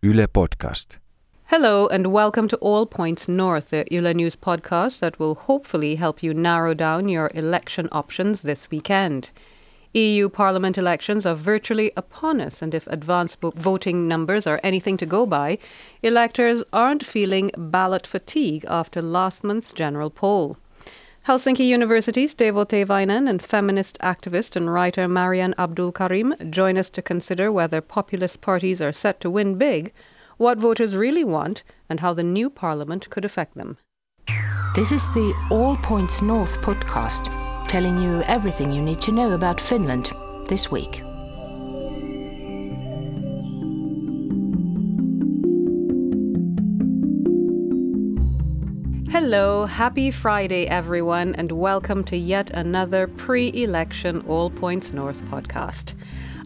[0.00, 0.98] Yle Podcast.
[1.46, 6.22] Hello and welcome to All Points North, the Yle News podcast that will hopefully help
[6.22, 9.30] you narrow down your election options this weekend.
[9.94, 15.04] EU Parliament elections are virtually upon us, and if advance voting numbers are anything to
[15.04, 15.58] go by,
[16.00, 20.58] electors aren't feeling ballot fatigue after last month's general poll.
[21.28, 27.52] Helsinki University's Teivo Teivainen and feminist activist and writer Maryan Abdulkarim join us to consider
[27.52, 29.92] whether populist parties are set to win big,
[30.38, 33.76] what voters really want, and how the new parliament could affect them.
[34.74, 37.28] This is the All Points North podcast,
[37.68, 40.10] telling you everything you need to know about Finland
[40.46, 41.02] this week.
[49.10, 55.94] Hello, happy Friday, everyone, and welcome to yet another pre election All Points North podcast.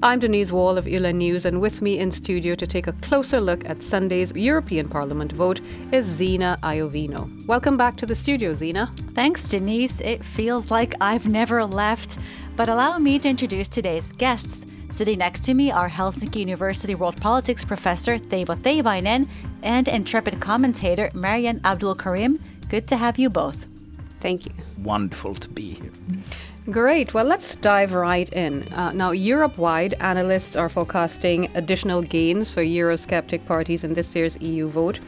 [0.00, 3.40] I'm Denise Wall of Yle News, and with me in studio to take a closer
[3.40, 7.28] look at Sunday's European Parliament vote is Zina Iovino.
[7.46, 8.92] Welcome back to the studio, Zina.
[9.10, 10.00] Thanks, Denise.
[10.00, 12.16] It feels like I've never left.
[12.54, 14.64] But allow me to introduce today's guests.
[14.88, 19.26] Sitting next to me are Helsinki University World Politics professor Teivo Teivainen
[19.62, 22.38] and intrepid commentator Maryan Abdulkarim.
[22.72, 23.66] Good to have you both.
[24.20, 24.52] Thank you.
[24.78, 25.92] Wonderful to be here.
[26.70, 27.12] Great.
[27.12, 28.62] Well, let's dive right in.
[28.72, 34.40] Uh, now, Europe wide, analysts are forecasting additional gains for Eurosceptic parties in this year's
[34.40, 35.00] EU vote.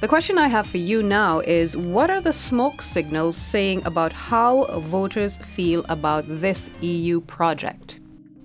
[0.00, 4.12] The question I have for you now is what are the smoke signals saying about
[4.12, 7.98] how voters feel about this EU project?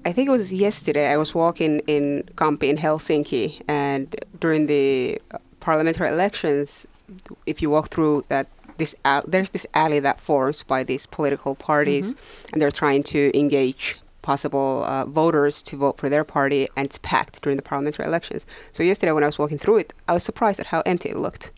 [0.05, 1.11] I think it was yesterday.
[1.11, 6.88] I was walking in Kamppi in Helsinki, and during the uh, parliamentary elections,
[7.45, 8.47] if you walk through that
[8.78, 12.16] this al- there's this alley that forms by these political parties,
[12.52, 16.98] and they're trying to engage possible uh, voters to vote for their party, and it's
[17.00, 18.46] packed during the parliamentary elections.
[18.72, 21.18] So yesterday, when I was walking through it, I was surprised at how empty it
[21.18, 21.52] looked.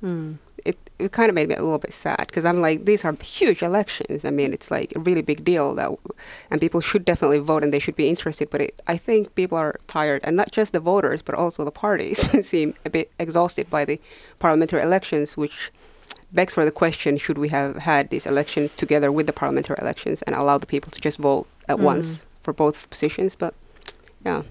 [0.65, 3.15] It, it kind of made me a little bit sad because I'm like, these are
[3.23, 4.25] huge elections.
[4.25, 5.91] I mean, it's like a really big deal that,
[6.51, 8.49] and people should definitely vote and they should be interested.
[8.49, 11.71] But it, I think people are tired, and not just the voters, but also the
[11.71, 14.01] parties seem a bit exhausted by the
[14.39, 15.71] parliamentary elections, which
[16.31, 20.21] begs for the question: Should we have had these elections together with the parliamentary elections
[20.23, 23.35] and allow the people to just vote at once for both positions?
[23.35, 23.53] But
[24.25, 24.43] yeah,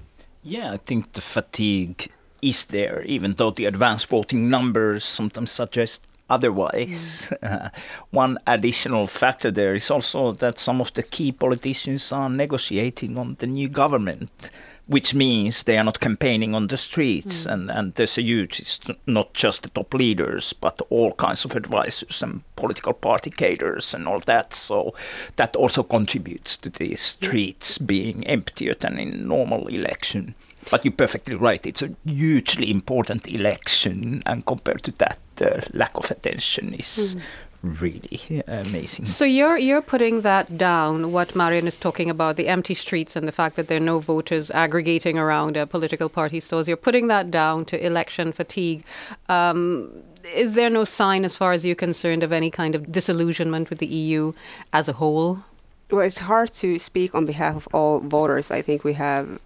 [0.42, 2.10] Yeah, I think the fatigue
[2.40, 7.32] is there, even though the advanced voting numbers sometimes suggest otherwise.
[7.42, 7.70] Uh,
[8.10, 13.36] one additional factor there is also that some of the key politicians are negotiating on
[13.38, 14.50] the new government.
[14.88, 17.52] Which means they are not campaigning on the streets, mm.
[17.52, 21.56] and, and there's a huge, it's not just the top leaders, but all kinds of
[21.56, 24.54] advisors and political party cadres and all that.
[24.54, 24.94] So
[25.36, 30.36] that also contributes to the streets being emptier than in normal election.
[30.70, 31.66] But you're perfectly right.
[31.66, 37.20] It's a hugely important election, and compared to that, the lack of attention is mm.
[37.66, 39.06] Really amazing.
[39.06, 41.10] So you're you're putting that down.
[41.10, 43.98] What Maryan is talking about, the empty streets and the fact that there are no
[43.98, 46.68] voters aggregating around a political party stores.
[46.68, 48.84] You're putting that down to election fatigue.
[49.28, 49.90] Um,
[50.34, 53.80] is there no sign, as far as you're concerned, of any kind of disillusionment with
[53.80, 54.32] the EU
[54.72, 55.44] as a whole?
[55.90, 58.50] Well, it's hard to speak on behalf of all voters.
[58.50, 59.40] I think we have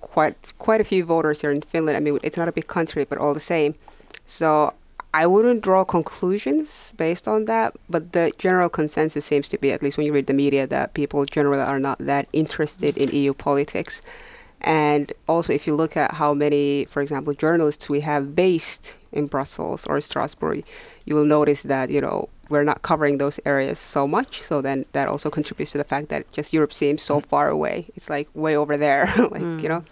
[0.00, 1.96] quite quite a few voters here in Finland.
[1.96, 3.74] I mean, it's not a big country, but all the same.
[4.26, 4.74] So
[5.14, 9.82] I wouldn't draw conclusions based on that, but the general consensus seems to be, at
[9.82, 13.32] least when you read the media, that people generally are not that interested in EU
[13.32, 14.02] politics.
[14.60, 19.26] And also, if you look at how many, for example, journalists we have based in
[19.26, 20.64] Brussels or Strasbourg,
[21.04, 24.42] you will notice that, you know, we're not covering those areas so much.
[24.42, 27.26] So then that also contributes to the fact that just Europe seems so mm.
[27.26, 27.86] far away.
[27.94, 29.68] It's like way over there, like, you mm.
[29.68, 29.84] know.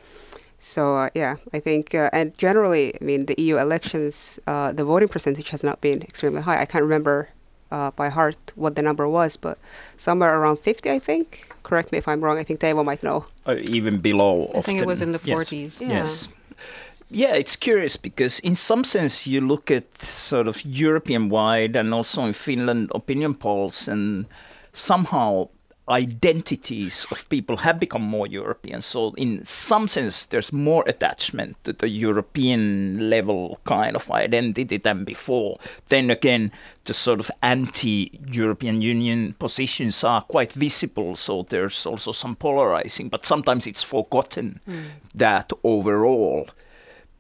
[0.58, 4.84] So uh, yeah, I think, uh, and generally, I mean, the EU elections, uh, the
[4.84, 6.60] voting percentage has not been extremely high.
[6.60, 7.28] I can't remember
[7.70, 9.58] uh, by heart what the number was, but
[9.96, 11.50] somewhere around 50, I think.
[11.62, 12.38] Correct me if I'm wrong.
[12.38, 13.26] I think Teivo might know.
[13.44, 14.50] Or even below.
[14.54, 15.36] I think it was in the Yes.
[15.50, 15.80] 40s.
[15.80, 15.88] Yeah.
[15.88, 16.28] Yes.
[17.10, 21.94] Yeah, it's curious because in some sense you look at sort of European wide and
[21.94, 24.26] also in Finland opinion polls and
[24.72, 25.48] somehow
[25.88, 28.80] identities of people have become more European.
[28.80, 35.04] So in some sense there's more attachment to the European level kind of identity than
[35.04, 35.58] before.
[35.88, 36.50] Then again
[36.84, 43.26] the sort of anti-European Union positions are quite visible, so there's also some polarizing, but
[43.26, 44.82] sometimes it's forgotten hmm.
[45.14, 46.48] that overall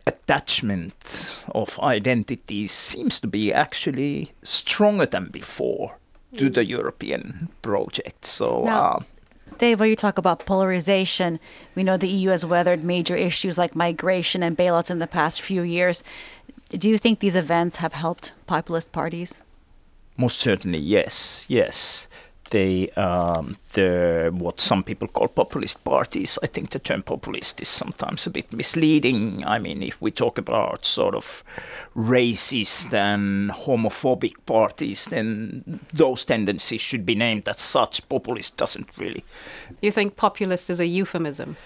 [0.06, 5.98] attachment of identity seems to be actually stronger than before
[6.36, 8.24] to the European project.
[8.24, 9.00] So, Now- uh,
[9.58, 11.38] Teivo, you talk about polarization.
[11.74, 15.40] We know the EU has weathered major issues like migration and bailouts in the past
[15.40, 16.02] few years.
[16.70, 19.42] Do you think these events have helped populist parties?
[20.16, 22.05] Most certainly, yes, yes
[22.50, 26.38] the um, the what some people call populist parties.
[26.42, 29.44] I think the term populist is sometimes a bit misleading.
[29.44, 31.44] I mean, if we talk about sort of
[31.96, 38.08] racist and homophobic parties, then those tendencies should be named as such.
[38.08, 39.24] Populist doesn't really.
[39.82, 41.56] You think populist is a euphemism?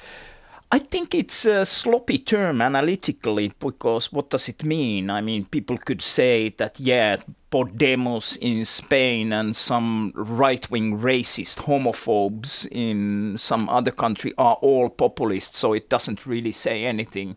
[0.72, 5.10] I think it's a sloppy term analytically because what does it mean?
[5.10, 7.16] I mean, people could say that, yeah,
[7.50, 14.88] Podemos in Spain and some right wing racist homophobes in some other country are all
[14.88, 17.36] populists, so it doesn't really say anything.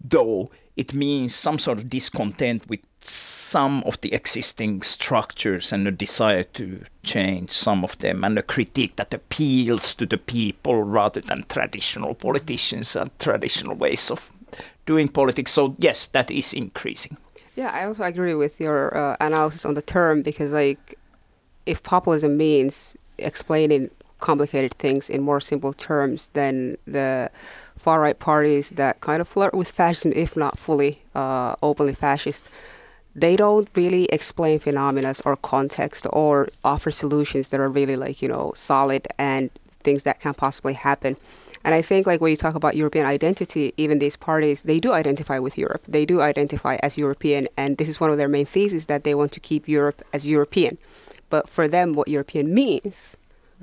[0.00, 5.90] Though it means some sort of discontent with some of the existing structures and a
[5.90, 11.20] desire to change some of them and a critique that appeals to the people rather
[11.20, 14.30] than traditional politicians and traditional ways of
[14.86, 15.52] doing politics.
[15.52, 17.16] So yes, that is increasing.
[17.54, 20.98] Yeah, I also agree with your uh, analysis on the term because, like,
[21.64, 23.90] if populism means explaining
[24.20, 27.30] complicated things in more simple terms, then the
[27.86, 32.48] far right parties that kind of flirt with fascism, if not fully uh, openly fascist,
[33.14, 38.28] they don't really explain phenomena or context or offer solutions that are really like you
[38.28, 39.50] know solid and
[39.84, 41.16] things that can possibly happen.
[41.64, 44.90] And I think like when you talk about European identity, even these parties, they do
[44.92, 45.82] identify with Europe.
[45.86, 47.46] They do identify as European.
[47.56, 50.26] And this is one of their main theses that they want to keep Europe as
[50.36, 50.78] European.
[51.28, 53.16] But for them, what European means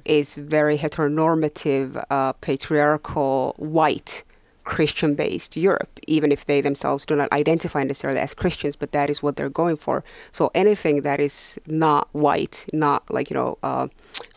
[0.06, 4.24] is very heteronormative, uh, patriarchal, white,
[4.64, 9.10] Christian based Europe, even if they themselves do not identify necessarily as Christians, but that
[9.10, 10.04] is what they're going for.
[10.32, 13.88] So anything that is not white, not like, you know, uh,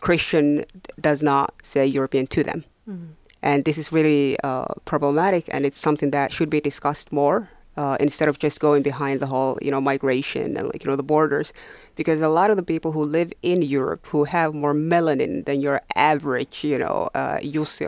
[0.01, 0.65] Christian,
[0.99, 2.65] does not say European to them.
[2.89, 3.05] Mm-hmm.
[3.41, 7.95] And this is really uh, problematic, and it's something that should be discussed more uh,
[7.99, 11.03] instead of just going behind the whole, you know, migration and like you know the
[11.03, 11.53] borders,
[11.95, 15.61] because a lot of the people who live in Europe who have more melanin than
[15.61, 17.39] your average, you know, uh,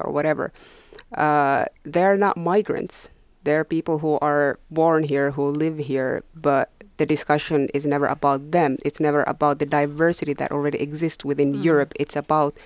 [0.04, 0.54] or whatever,
[1.18, 3.10] uh, they're not migrants.
[3.44, 8.52] They're people who are born here, who live here, but the discussion is never about
[8.52, 8.78] them.
[8.84, 11.64] It's never about the diversity that already exists within mm-hmm.
[11.64, 11.94] Europe.
[12.00, 12.58] It's about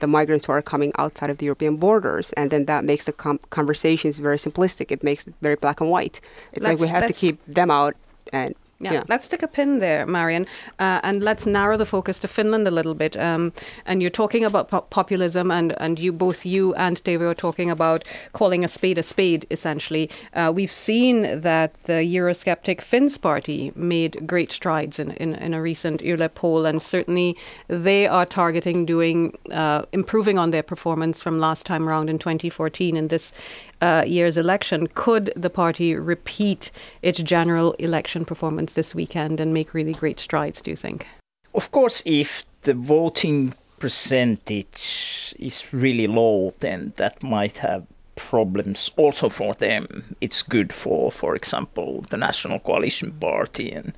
[0.00, 3.12] the migrants who are coming outside of the European borders, and then that makes the
[3.12, 4.90] com- conversations very simplistic.
[4.90, 6.20] It makes it very black and white.
[6.52, 7.94] It's let's, like we have to keep them out
[8.32, 10.46] and yeah, yeah, let's stick a pin there, Maryan,
[10.78, 13.16] uh, and let's narrow the focus to Finland a little bit.
[13.16, 13.52] Um,
[13.86, 17.70] and you're talking about po- populism, and, and you both you and Teivo are talking
[17.70, 19.46] about calling a spade a spade.
[19.50, 25.54] Essentially, uh, we've seen that the Eurosceptic Finns party made great strides in, in, in
[25.54, 27.34] a recent Yle poll, and certainly
[27.68, 32.94] they are targeting doing uh, improving on their performance from last time around in 2014
[32.94, 33.32] in this
[33.80, 34.88] uh, year's election.
[34.88, 36.70] Could the party repeat
[37.02, 41.06] its general election performance this weekend and make really great strides, do you think?
[41.54, 47.86] Of course, if the voting percentage is really low, then that might have
[48.16, 50.16] problems also for them.
[50.20, 53.92] It's good for, for example, the National Coalition Party, and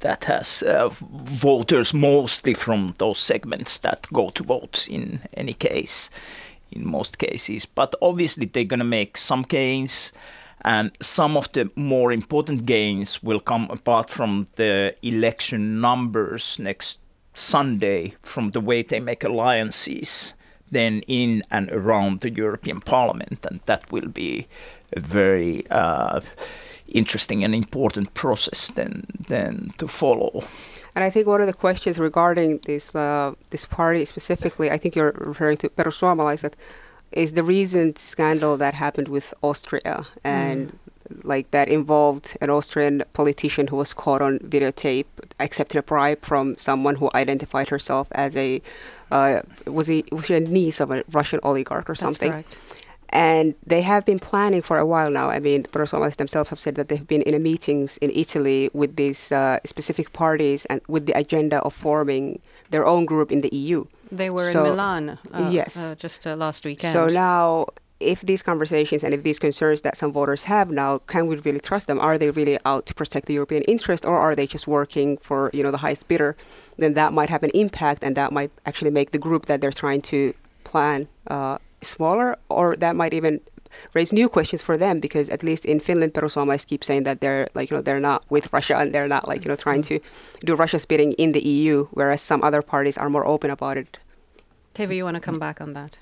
[0.00, 6.10] that has uh, voters mostly from those segments that go to vote in any case
[6.70, 7.64] in most cases.
[7.66, 10.12] But obviously, they're going to make some gains.
[10.62, 16.98] And some of the more important gains will come apart from the election numbers next
[17.34, 20.34] Sunday from the way they make alliances
[20.70, 23.44] then in and around the European Parliament.
[23.46, 24.46] And that will be
[24.96, 26.20] a very uh,
[26.88, 30.44] interesting and important process then, then to follow.
[30.94, 34.96] And I think one of the questions regarding this uh, this party specifically, I think
[34.96, 36.54] you're referring to Perussuomalaiset,
[37.12, 41.24] is the recent scandal that happened with Austria and mm.
[41.24, 45.06] like that involved an Austrian politician who was caught on videotape
[45.38, 48.62] accepting a bribe from someone who identified herself as a
[49.10, 52.30] uh, was he was she a niece of a Russian oligarch or something.
[52.30, 52.56] Correct.
[53.12, 55.30] And they have been planning for a while now.
[55.30, 58.94] I mean, the Perussuomalaiset themselves have said that they've been in meetings in Italy with
[58.94, 62.40] these uh, specific parties and with the agenda of forming
[62.70, 63.84] their own group in the EU.
[64.12, 65.76] They were so, in Milan uh, yes.
[65.76, 66.92] Uh, just uh, last weekend.
[66.92, 67.66] So now,
[68.00, 71.60] if these conversations and if these concerns that some voters have now, can we really
[71.60, 72.00] trust them?
[72.00, 75.50] Are they really out to protect the European interest or are they just working for,
[75.52, 76.34] you know, the highest bidder?
[76.78, 79.70] Then that might have an impact and that might actually make the group that they're
[79.70, 83.40] trying to plan uh, smaller, or that might even
[83.94, 87.48] raise new questions for them because at least in Finland, perussuomalaiset keep saying that they're
[87.54, 89.98] like you know they're not with Russia and they're not like you know trying to
[90.44, 93.98] do Russia's bidding in the EU, whereas some other parties are more open about it.
[94.74, 95.98] Teivo, you want to come back on that?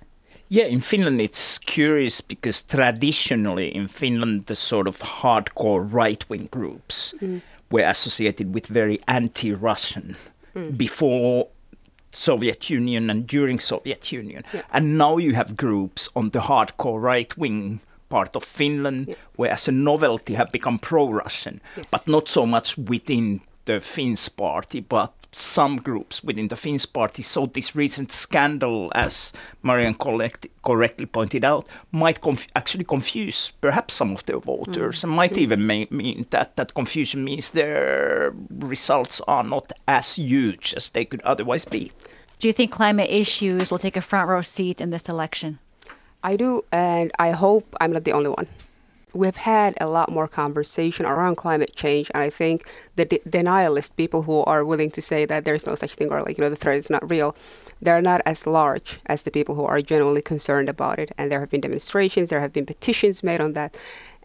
[0.49, 7.15] Yeah, in Finland it's curious because traditionally in Finland the sort of hardcore right-wing groups
[7.21, 7.43] mm.
[7.71, 10.17] were associated with very anti-Russian
[10.57, 10.77] mm.
[10.77, 11.49] before
[12.11, 14.45] Soviet Union and during Soviet Union.
[14.53, 14.63] Yeah.
[14.73, 19.15] And now you have groups on the hardcore right-wing part of Finland, yeah.
[19.37, 21.87] where as a novelty have become pro-Russian, yes.
[21.91, 27.23] but not so much within the Finns party, but some groups within the Finns party.
[27.23, 33.95] So this recent scandal, as Maryan collect- correctly pointed out, might conf- actually confuse perhaps
[33.95, 35.05] some of their voters, mm.
[35.05, 40.75] and might even may- mean that that confusion means their results are not as huge
[40.77, 41.93] as they could otherwise be.
[42.39, 45.59] Do you think climate issues will take a front row seat in this election?
[46.23, 48.49] I do, and I hope I'm not the only one
[49.19, 53.97] we've had a lot more conversation around climate change, and I think the de- denialist
[53.97, 56.51] people who are willing to say that there's no such thing or like you know
[56.51, 57.35] the threat is not real,
[57.83, 61.11] they're not as large as the people who are genuinely concerned about it.
[61.19, 63.77] And there have been demonstrations, there have been petitions made on that,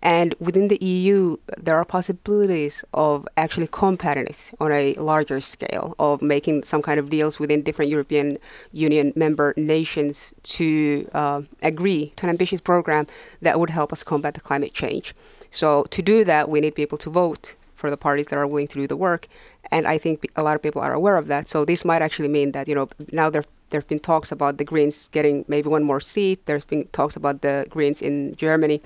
[0.04, 5.96] and within the EU, there are possibilities of actually combating it on a larger scale,
[5.98, 8.38] of making some kind of deals within different European
[8.74, 13.08] Union member nations to uh, agree to an ambitious program
[13.42, 15.16] that would help us combat the climate change.
[15.50, 18.68] So, to do that, we need people to vote for the parties that are willing
[18.68, 19.30] to do the work.
[19.72, 21.48] And I think a lot of people are aware of that.
[21.48, 24.58] So, this might actually mean that, you know, now there there have been talks about
[24.58, 26.46] the Greens getting maybe one more seat.
[26.46, 28.82] There's been talks about the Greens in Germany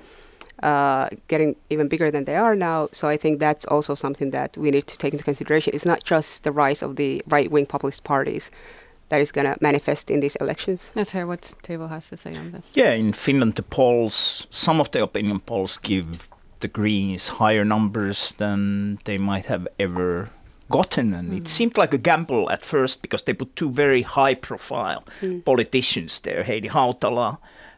[0.64, 2.90] uh, getting even bigger than they are now.
[2.92, 5.74] So I think that's also something that we need to take into consideration.
[5.74, 8.52] It's not just the rise of the right wing populist parties
[9.10, 10.92] that is going to manifest in these elections.
[10.96, 12.72] Let's hear what Teivo has to say on this.
[12.74, 16.28] Yeah, in Finland, the polls, some of the opinion polls give
[16.60, 20.30] the Greens higher numbers than they might have ever
[20.70, 21.14] gotten.
[21.14, 21.38] And mm.
[21.38, 25.46] it seemed like a gamble at first because they put two very high profile mm.
[25.46, 27.38] politicians there, Heidi Hautala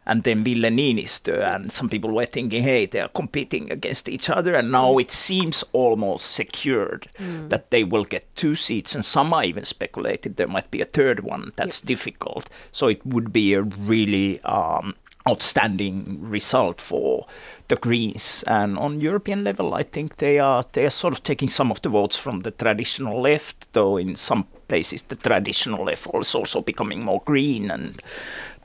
[0.10, 1.48] and then Ville Niinistö.
[1.54, 4.56] And some people were thinking, hey, they are competing against each other.
[4.56, 7.50] And now it seems almost secured mm.
[7.50, 8.96] that they will get two seats.
[8.96, 11.52] And some are even speculated there might be a third one.
[11.56, 12.50] That's difficult.
[12.72, 14.96] So it would be a really um,
[15.28, 17.28] outstanding result for
[17.68, 18.44] the Greens.
[18.48, 21.82] And on European level, I think they are they are sort of taking some of
[21.82, 26.62] the votes from the traditional left, though in some places the traditional left is also
[26.62, 28.02] becoming more green and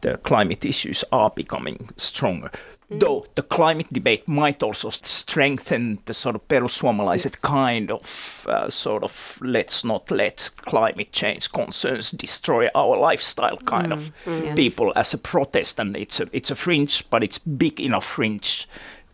[0.04, 2.50] the climate issues are becoming stronger.
[2.90, 3.00] Mm.
[3.00, 7.40] Though the climate debate might also strengthen the sort of perussuomalaiset yes.
[7.40, 13.88] kind of uh, sort of let's not let climate change concerns destroy our lifestyle kind
[13.88, 13.92] mm.
[13.92, 14.54] of mm.
[14.54, 14.96] people yes.
[14.96, 18.68] as a protest, and it's a it's a fringe, but it's big enough fringe.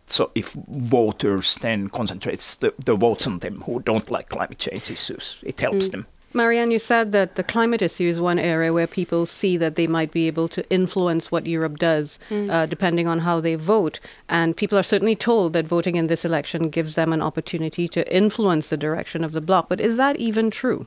[0.09, 4.91] So if voters then concentrate the, the votes on them who don't like climate change
[4.91, 5.93] issues, it helps mm.
[5.93, 6.07] them.
[6.33, 9.89] Maryan, you said that the climate issue is one area where people see that they
[9.89, 12.49] might be able to influence what Europe does, mm.
[12.49, 13.99] uh, depending on how they vote.
[14.29, 18.15] And people are certainly told that voting in this election gives them an opportunity to
[18.15, 19.69] influence the direction of the bloc.
[19.69, 20.87] But is that even true?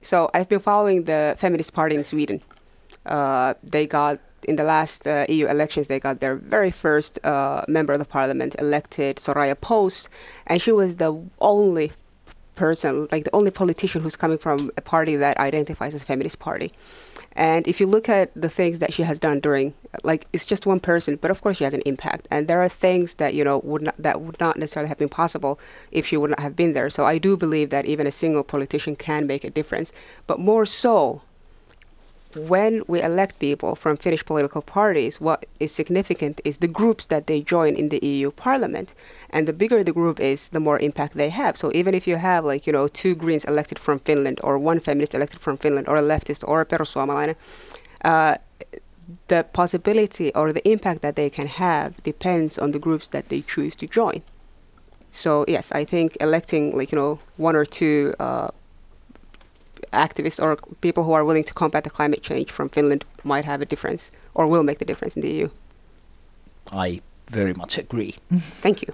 [0.00, 2.40] So I've been following the Feminist Party in Sweden.
[3.04, 7.64] Uh, they got in the last uh, EU elections, they got their very first uh,
[7.68, 10.08] member of the parliament elected, Soraya Post,
[10.46, 11.92] and she was the only
[12.58, 16.38] person, like the only politician who's coming from a party that identifies as a feminist
[16.40, 16.72] party.
[17.32, 19.72] And if you look at the things that she has done during,
[20.02, 22.26] like it's just one person, but of course she has an impact.
[22.32, 25.08] And there are things that you know would not that would not necessarily have been
[25.08, 25.60] possible
[25.92, 26.90] if she would not have been there.
[26.90, 29.92] So I do believe that even a single politician can make a difference.
[30.26, 31.22] But more so,
[32.34, 37.26] when we elect people from Finnish political parties, what is significant is the groups that
[37.26, 38.94] they join in the EU Parliament.
[39.30, 41.56] And the bigger the group is, the more impact they have.
[41.56, 44.80] So even if you have, like, you know, two Greens elected from Finland, or one
[44.80, 47.36] feminist elected from Finland, or a leftist, or a perussuomalainen,
[48.04, 48.36] uh,
[49.28, 53.40] the possibility or the impact that they can have depends on the groups that they
[53.40, 54.22] choose to join.
[55.10, 58.48] So yes, I think electing like you know one or two uh,
[59.92, 63.60] activists or people who are willing to combat the climate change from Finland might have
[63.60, 65.48] a difference or will make the difference in the EU.
[66.72, 68.16] I very much agree.
[68.30, 68.92] Thank you.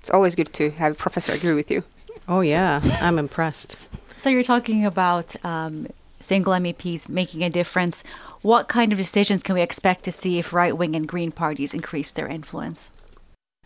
[0.00, 1.84] It's always good to have a professor agree with you.
[2.28, 3.76] Oh, yeah, I'm impressed.
[4.16, 5.88] So, you're talking about um,
[6.20, 8.02] single MEPs making a difference.
[8.42, 11.74] What kind of decisions can we expect to see if right wing and green parties
[11.74, 12.90] increase their influence?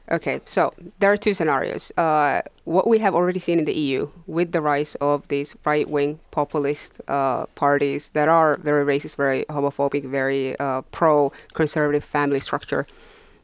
[0.09, 1.91] Okay, so there are two scenarios.
[1.97, 5.89] Uh, what we have already seen in the EU with the rise of these right
[5.91, 12.39] wing populist uh, parties that are very racist, very homophobic, very uh, pro conservative family
[12.39, 12.87] structure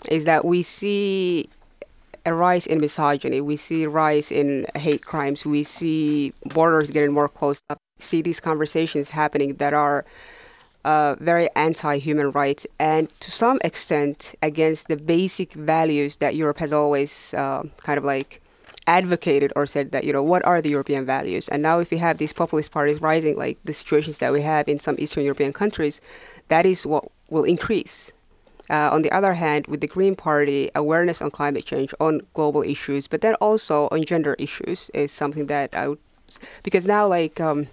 [0.09, 1.49] is that we see
[2.25, 7.29] a rise in misogyny, we see rise in hate crimes, we see borders getting more
[7.29, 10.05] closed up, see these conversations happening that are
[10.85, 16.73] uh, very anti-human rights, and to some extent against the basic values that Europe has
[16.73, 18.41] always uh, kind of like
[18.87, 21.49] advocated or said that you know what are the European values.
[21.49, 24.69] And now, if you have these populist parties rising, like the situations that we have
[24.69, 26.01] in some Eastern European countries,
[26.49, 28.13] that is what will increase.
[28.71, 32.63] Uh, on the other hand, with the Green Party, awareness on climate change, on global
[32.63, 35.99] issues, but then also on gender issues is something that I would,
[36.63, 37.41] because now like.
[37.41, 37.69] Um,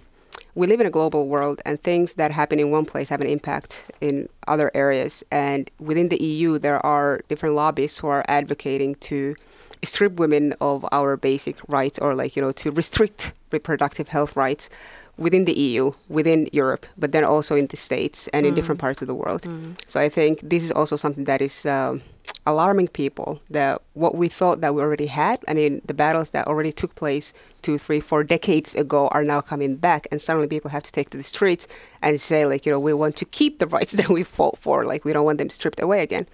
[0.54, 3.26] we live in a global world and things that happen in one place have an
[3.26, 5.22] impact in other areas.
[5.30, 9.36] And within the EU, there are different lobbyists who are advocating to
[9.82, 14.68] strip women of our basic rights or like, you know, to restrict reproductive health rights
[15.16, 19.02] within the EU, within Europe, but then also in the States and in different parts
[19.02, 19.46] of the world.
[19.86, 22.02] So I think this is also something that is um,
[22.46, 26.46] alarming people that what we thought that we already had, I mean, the battles that
[26.46, 27.32] already took place
[27.62, 31.10] two, three, four decades ago are now coming back, and suddenly people have to take
[31.10, 31.66] to the streets
[32.02, 34.84] and say, like, you know, we want to keep the rights that we fought for,
[34.84, 36.26] like, we don't want them stripped away again.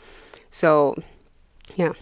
[0.51, 0.97] So,
[1.75, 1.93] yeah.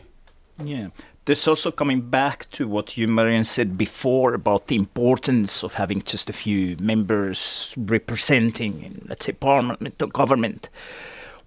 [0.62, 0.88] Yeah.
[1.26, 6.02] This also coming back to what you, Maryan, said before about the importance of having
[6.02, 10.68] just a few members representing, in, let's say, parliament or government.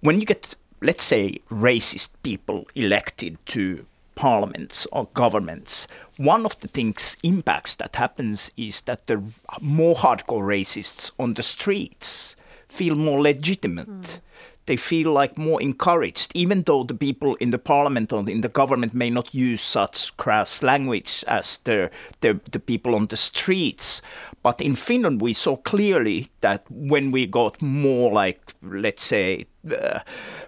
[0.00, 3.84] When you get, let's say, racist people elected to
[4.18, 9.22] parliaments or governments, one of the things impacts that happens is that the
[9.60, 12.34] more hardcore racists on the streets
[12.66, 14.24] feel more legitimate hmm.
[14.66, 18.48] they feel like more encouraged, even though the people in the parliament or in the
[18.50, 24.02] government may not use such crass language as the, the, the people on the streets.
[24.42, 30.00] But in Finland, we saw clearly that when we got more like, let's say, uh,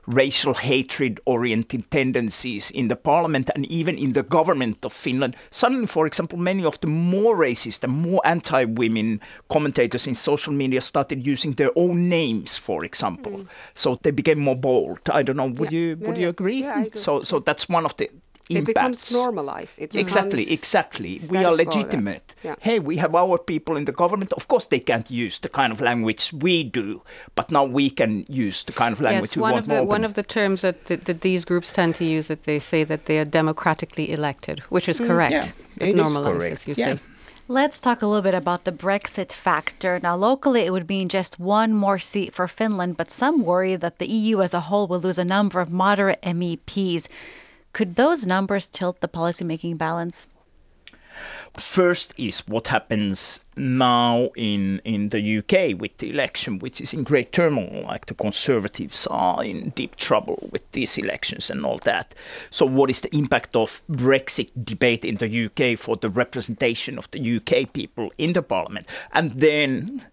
[0.06, 5.36] racial hatred oriented tendencies in the parliament and even in the government of Finland.
[5.50, 10.52] Suddenly, for example, many of the more racist and more anti women commentators in social
[10.52, 13.32] media started using their own names, for example.
[13.32, 13.46] Mm.
[13.74, 15.00] So they became more bold.
[15.10, 15.78] I don't know, would Yeah.
[15.80, 16.60] you would Yeah, you agree?
[16.60, 16.90] Yeah, agree.
[17.00, 18.08] So so that's one of the
[18.58, 19.78] It becomes normalized.
[19.78, 21.20] It Exactly, becomes exactly.
[21.30, 22.34] We are legitimate.
[22.42, 22.56] Yeah.
[22.60, 24.32] Hey, we have our people in the government.
[24.32, 27.02] Of course, they can't use the kind of language we do,
[27.34, 29.74] but now we can use the kind of language yes, we one want of the
[29.76, 32.58] more one of the terms that, that that these groups tend to use that they
[32.58, 35.06] say that they are democratically elected, which is mm.
[35.06, 35.32] correct.
[35.32, 35.46] yeah,
[35.76, 36.96] it it is normalizes, correct, you yeah.
[36.96, 37.02] say.
[37.50, 39.98] Let's talk a little bit about the Brexit factor.
[40.00, 43.98] Now, locally, it would mean just one more seat for Finland, but some worry that
[43.98, 47.08] the EU as a whole will lose a number of moderate MEPs.
[47.72, 50.26] Could those numbers tilt the policymaking balance?
[51.54, 57.02] First is what happens now in, in the UK with the election, which is in
[57.02, 57.82] great turmoil.
[57.86, 62.14] Like the Conservatives are in deep trouble with these elections and all that.
[62.50, 67.10] So, what is the impact of Brexit debate in the UK for the representation of
[67.10, 68.86] the UK people in the Parliament?
[69.12, 70.06] And then,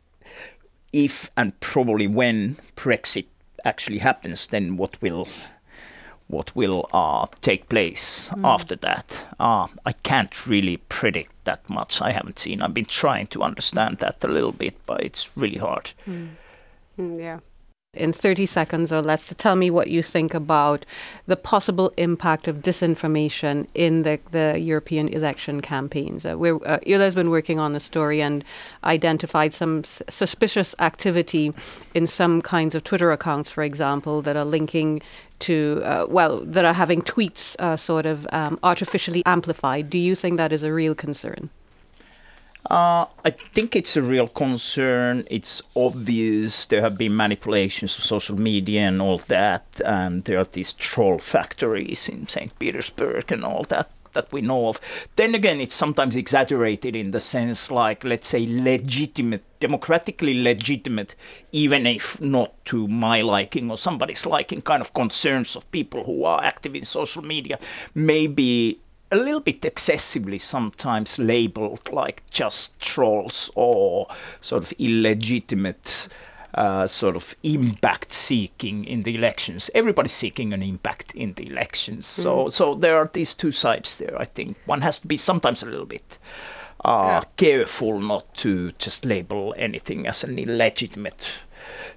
[0.92, 3.28] if and probably when Brexit
[3.64, 5.28] actually happens, then what will
[6.28, 9.26] what will uh, take place after that.
[9.40, 12.02] Uh, I can't really predict that much.
[12.02, 12.62] I haven't seen.
[12.62, 15.92] I've been trying to understand that a little bit, but it's really hard.
[16.08, 16.36] Mm,
[16.98, 17.40] yeah.
[17.98, 20.86] In 30 seconds or less to tell me what you think about
[21.26, 26.26] the possible impact of disinformation in the, the European election campaigns.
[26.26, 28.44] Uh, we're, uh, Yle's been working on the story and
[28.84, 31.54] identified some s- suspicious activity
[31.94, 35.02] in some kinds of Twitter accounts, for example, that are linking
[35.40, 39.90] to, uh, well, that are having tweets uh, sort of um, artificially amplified.
[39.90, 41.50] Do you think that is a real concern?
[42.66, 45.26] Uh, I think it's a real concern.
[45.30, 50.44] It's obvious there have been manipulations of social media and all that, and there are
[50.44, 52.58] these troll factories in St.
[52.60, 54.82] Petersburg and all that that we know of.
[55.16, 61.16] Then again, it's sometimes exaggerated in the sense like, let's say, legitimate, democratically legitimate,
[61.52, 66.24] even if not to my liking or somebody's liking, kind of concerns of people who
[66.24, 67.60] are active in social media
[67.94, 68.80] may be
[69.12, 74.08] a little bit excessively sometimes labeled like just trolls or
[74.42, 76.10] sort of illegitimate
[76.54, 79.70] uh, sort of impact seeking in the elections.
[79.76, 82.06] Everybody's seeking an impact in the elections.
[82.06, 84.20] So, so there are these two sides there.
[84.20, 86.18] I think one has to be sometimes a little bit
[86.84, 91.30] uh, careful not to just label anything as an illegitimate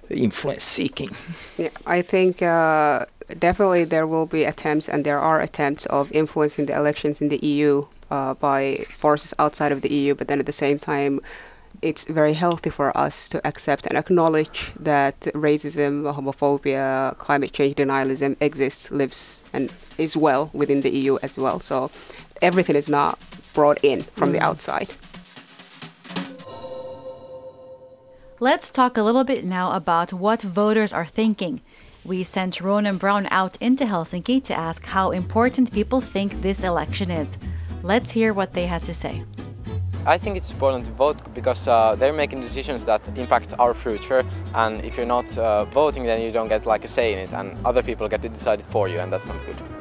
[0.09, 1.09] influence seeking.
[1.57, 3.05] Yeah, I think uh,
[3.39, 7.37] definitely there will be attempts, and there are attempts of influencing the elections in the
[7.45, 10.15] EU uh, by forces outside of the EU.
[10.15, 11.21] But then at the same time,
[11.81, 18.35] it's very healthy for us to accept and acknowledge that racism, homophobia, climate change denialism
[18.39, 21.59] exists, lives, and is well within the EU as well.
[21.59, 21.89] So
[22.41, 23.19] everything is not
[23.53, 24.89] brought in from the outside.
[28.43, 31.61] Let's talk a little bit now about what voters are thinking.
[32.03, 37.11] We sent Ronan Brown out into Helsinki to ask how important people think this election
[37.11, 37.37] is.
[37.83, 39.23] Let's hear what they had to say.
[40.07, 44.25] I think it's important to vote because uh, they're making decisions that impact our future,
[44.55, 47.31] and if you're not uh, voting, then you don't get like a say in it,
[47.33, 49.80] and other people get to decide it for you, and that's not good.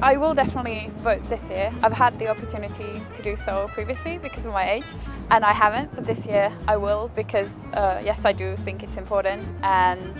[0.00, 1.72] I will definitely vote this year.
[1.82, 4.84] I've had the opportunity to do so previously because of my age,
[5.32, 8.96] and I haven't, but this year I will because, uh, yes, I do think it's
[8.96, 10.14] important, and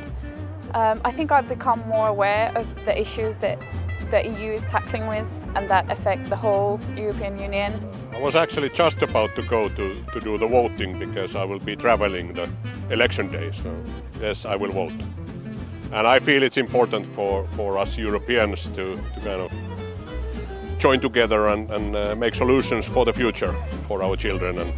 [0.75, 3.63] um, I think I've become more aware of the issues that
[4.11, 7.81] the EU is tackling with and that affect the whole European Union.
[8.13, 11.61] I was actually just about to go to, to do the voting because I will
[11.61, 12.51] be traveling the
[12.91, 13.73] election day, so
[14.21, 15.01] yes, I will vote.
[15.93, 19.53] And I feel it's important for, for us Europeans to, to kind of
[20.79, 23.55] join together and, and uh, make solutions for the future
[23.87, 24.59] for our children.
[24.59, 24.73] And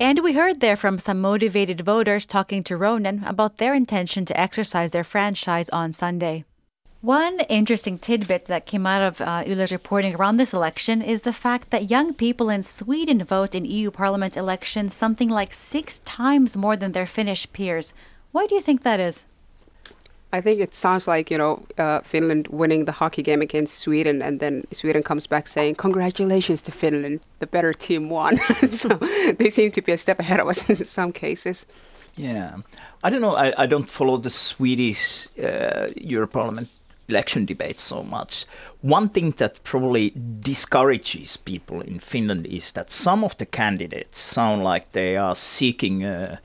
[0.00, 4.40] And we heard there from some motivated voters talking to Ronan about their intention to
[4.40, 6.44] exercise their franchise on Sunday.
[7.00, 11.70] One interesting tidbit that came out of uh, reporting around this election is the fact
[11.70, 16.76] that young people in Sweden vote in EU Parliament elections something like six times more
[16.76, 17.92] than their Finnish peers.
[18.32, 19.26] Why do you think that is?
[20.34, 24.20] I think it sounds like you know uh, Finland winning the hockey game against Sweden,
[24.20, 28.36] and then Sweden comes back saying, "Congratulations to Finland, the better team won."
[28.70, 28.88] so
[29.38, 31.66] they seem to be a step ahead of us in some cases.
[32.16, 32.56] Yeah,
[33.04, 33.36] I don't know.
[33.36, 36.68] I, I don't follow the Swedish uh, Euro Parliament
[37.08, 38.44] election debate so much.
[38.82, 44.64] One thing that probably discourages people in Finland is that some of the candidates sound
[44.64, 46.40] like they are seeking a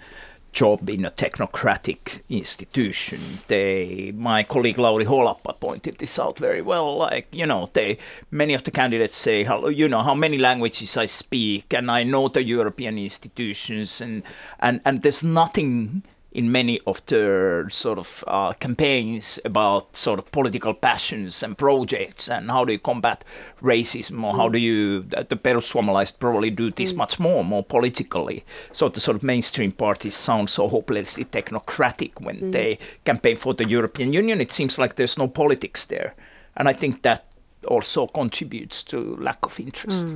[0.51, 3.39] job in a technocratic institution.
[3.47, 6.97] They, my colleague Lauri Holappa pointed this out very well.
[6.97, 7.97] Like you know, they
[8.31, 12.03] many of the candidates say, how, you know, how many languages I speak, and I
[12.03, 14.23] know the European institutions, and
[14.59, 20.31] and and there's nothing in many of their sort of uh, campaigns about sort of
[20.31, 23.23] political passions and projects and how do you combat
[23.61, 24.53] racism or how mm.
[24.53, 26.97] do you the perussuomalaiset probably do this mm.
[26.97, 28.45] much more more politically.
[28.71, 32.51] So the sort of mainstream parties sound so hopelessly technocratic when mm.
[32.51, 34.39] they campaign for the European Union.
[34.39, 36.13] It seems like there's no politics there.
[36.55, 37.25] And I think that
[37.67, 40.07] also contributes to lack of interest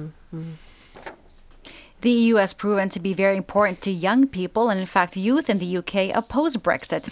[2.04, 5.50] The EU has proven to be very important to young people, and in fact, youth
[5.50, 7.08] in the UK oppose Brexit.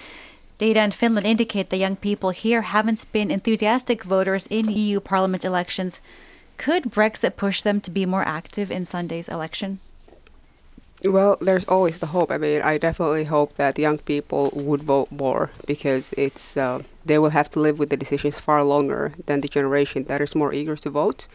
[0.57, 5.45] Data in Finland indicate that young people here haven't been enthusiastic voters in EU Parliament
[5.45, 6.01] elections.
[6.57, 9.79] Could Brexit push them to be more active in Sunday's election?
[11.03, 12.29] Well, there's always the hope.
[12.29, 17.17] I mean, I definitely hope that young people would vote more because it's uh, they
[17.17, 20.53] will have to live with the decisions far longer than the generation that is more
[20.53, 21.27] eager to vote.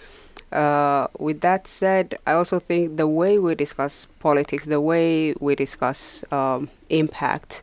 [0.53, 5.57] Uh, with that said, I also think the way we discuss politics, the way we
[5.57, 7.63] discuss um, impact,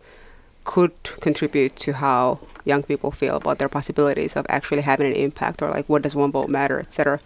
[0.66, 5.62] could contribute to how young people feel about their possibilities of actually having an impact,
[5.62, 7.22] or like what does one vote matter, etc.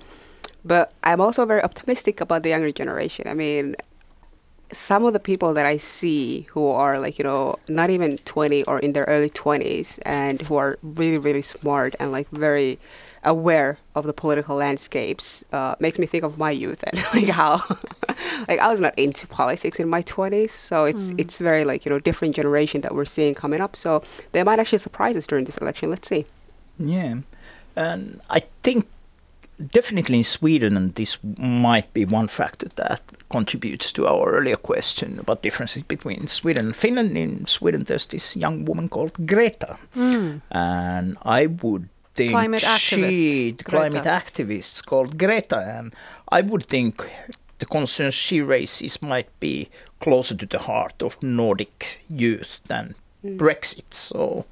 [0.64, 3.28] But I'm also very optimistic about the younger generation.
[3.28, 3.76] I mean,
[4.72, 8.64] some of the people that I see who are like, you know, not even 20
[8.66, 12.80] or in their early 20s and who are really, really smart and like very
[13.24, 17.62] aware of the political landscapes uh, makes me think of my youth and like how
[18.48, 21.90] like I was not into politics in my 20s so it's it's very like you
[21.90, 23.76] know different generation that we're seeing coming up.
[23.76, 25.90] So they might actually surprise us during this election.
[25.90, 26.26] Let's see.
[26.80, 27.16] Yeah,
[27.76, 28.88] and I think
[29.60, 35.20] definitely in Sweden, and this might be one factor that contributes to our earlier question
[35.20, 37.18] about differences between Sweden and Finland.
[37.18, 40.38] In Sweden, there's this young woman called Greta, hmm.
[40.52, 44.10] and I would think Climate she, activist, climate Greta.
[44.10, 45.94] activist called Greta, and
[46.30, 47.10] I would think
[47.60, 53.38] the concerns she raises might be closer to the heart of Nordic youth than hmm.
[53.38, 53.92] Brexit.
[53.92, 54.46] So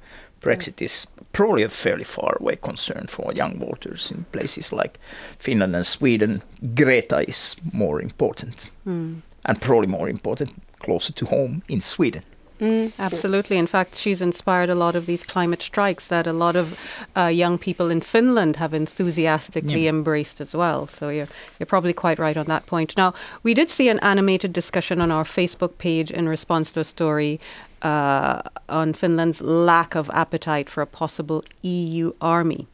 [0.46, 4.98] Brexit is probably a fairly far away concern for young voters in places like
[5.38, 6.42] Finland and Sweden.
[6.74, 12.22] Greta is more important, and probably more important closer to home in Sweden.
[12.98, 13.58] Absolutely.
[13.58, 16.78] In fact, she's inspired a lot of these climate strikes that a lot of
[17.14, 19.90] uh, young people in Finland have enthusiastically Yeah.
[19.90, 20.86] embraced as well.
[20.86, 21.28] So you're
[21.58, 22.96] you're probably quite right on that point.
[22.96, 26.84] Now, we did see an animated discussion on our Facebook page in response to a
[26.84, 27.38] story
[27.82, 32.66] uh, on Finland's lack of appetite for a possible EU army.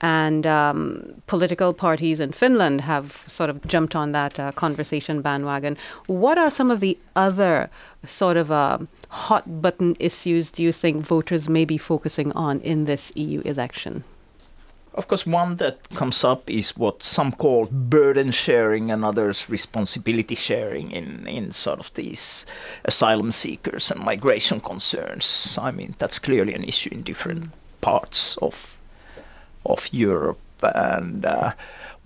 [0.00, 5.78] And um, political parties in Finland have sort of jumped on that uh, conversation bandwagon.
[6.06, 7.70] What are some of the other
[8.04, 8.78] sort of uh,
[9.08, 14.04] hot button issues do you think voters may be focusing on in this EU election?
[14.96, 20.34] Of course, one that comes up is what some call burden sharing and others responsibility
[20.34, 22.46] sharing in, in sort of these
[22.84, 25.58] asylum seekers and migration concerns.
[25.60, 27.50] I mean, that's clearly an issue in different
[27.82, 28.78] parts of
[29.66, 30.40] of Europe.
[30.62, 31.52] And uh,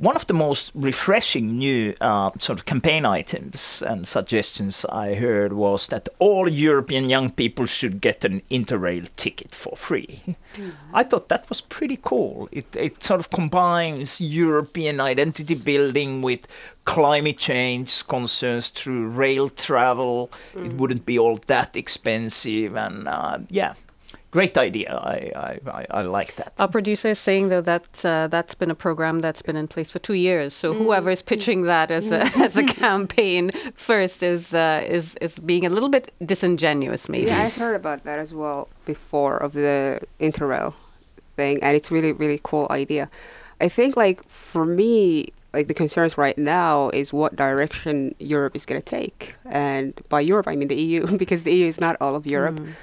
[0.01, 5.53] one of the most refreshing new uh, sort of campaign items and suggestions I heard
[5.53, 10.23] was that all European young people should get an Interrail ticket for free.
[10.55, 10.73] Mm.
[10.95, 12.49] I thought that was pretty cool.
[12.51, 16.49] It, it sort of combines European identity building with
[16.87, 20.31] climate change concerns through rail travel.
[20.55, 20.65] Mm.
[20.65, 22.75] It wouldn't be all that expensive.
[22.75, 23.75] And uh, yeah,
[24.31, 24.97] great idea.
[24.97, 26.53] I, I, I, like that.
[26.59, 29.91] Our producer is saying though that uh, that's been a program that's been in place
[29.91, 30.55] for two years.
[30.55, 30.79] So mm.
[30.79, 35.67] whoever is pitching that as a, as a campaign first is uh, is is being
[35.67, 37.27] a little bit disingenuous, maybe.
[37.27, 40.75] Yeah, I've heard about that as well before of the Interrail
[41.37, 43.11] thing, and it's really really cool idea.
[43.61, 48.65] I think like for me, like the concerns right now is what direction Europe is
[48.65, 51.97] going to take, and by Europe I mean the EU because the EU is not
[52.01, 52.57] all of Europe.
[52.57, 52.75] Mm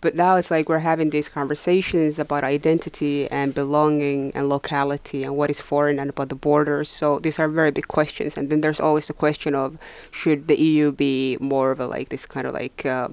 [0.00, 5.36] but now it's like we're having these conversations about identity and belonging and locality and
[5.36, 6.88] what is foreign and about the borders.
[6.88, 8.36] So these are very big questions.
[8.36, 9.76] And then there's always the question of
[10.10, 13.08] should the EU be more of a like this kind of like uh,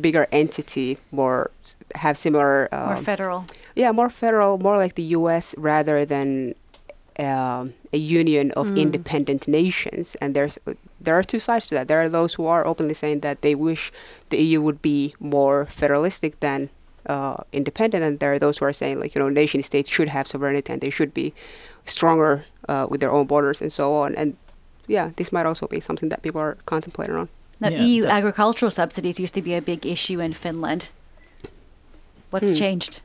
[0.00, 1.50] bigger entity, more
[1.94, 3.44] have similar um, more federal.
[3.74, 5.54] Yeah, more federal, more like the U.S.
[5.56, 6.54] rather than
[7.18, 8.78] um, a union of mm.
[8.78, 10.16] independent nations.
[10.20, 10.58] And there's
[11.00, 11.88] there are two sides to that.
[11.88, 13.92] There are those who are openly saying that they wish
[14.30, 16.70] the EU would be more federalistic than
[17.06, 20.08] uh, independent, and there are those who are saying like you know nation states should
[20.08, 21.34] have sovereignty and they should be
[21.84, 24.14] stronger uh, with their own borders and so on.
[24.14, 24.36] And
[24.86, 27.28] yeah, this might also be something that people are contemplating on.
[27.60, 30.88] Now, yeah, EU agricultural subsidies used to be a big issue in Finland.
[32.30, 32.58] What's hmm.
[32.58, 33.00] changed?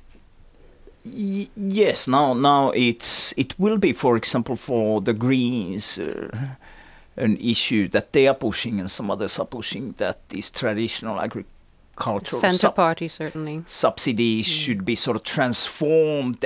[1.56, 6.00] Yes, now now it's it will be, for example, for the Greens.
[6.00, 6.56] Uh,
[7.18, 11.57] an issue that they are pushing and some others are pushing that these traditional agricultural
[12.00, 14.52] Centre sub- Party certainly subsidies mm.
[14.52, 16.46] should be sort of transformed.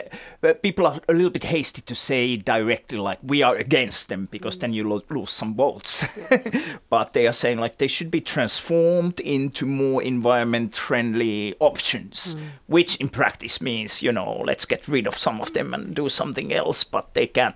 [0.62, 4.58] People are a little bit hasty to say directly like we are against them because
[4.58, 4.62] mm.
[4.62, 6.20] then you lo- lose some votes.
[6.90, 12.42] but they are saying like they should be transformed into more environment friendly options, mm.
[12.68, 16.10] which in practice means you know let's get rid of some of them and do
[16.10, 16.84] something else.
[16.84, 17.56] But they can't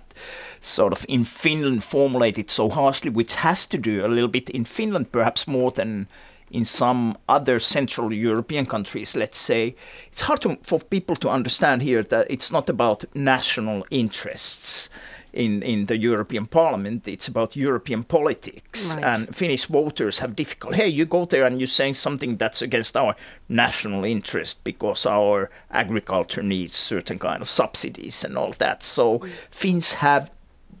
[0.60, 4.50] sort of in Finland formulate it so harshly, which has to do a little bit
[4.50, 6.08] in Finland perhaps more than
[6.50, 9.74] in some other Central European countries, let's say,
[10.08, 14.88] it's hard to, for people to understand here that it's not about national interests
[15.32, 17.06] in, in the European Parliament.
[17.06, 18.96] It's about European politics.
[18.96, 19.04] Right.
[19.04, 20.76] And Finnish voters have difficulty.
[20.76, 23.14] Hey, you go there and you're saying something that's against our
[23.48, 28.82] national interest because our agriculture needs certain kind of subsidies and all that.
[28.82, 29.30] So mm.
[29.50, 30.30] Finns have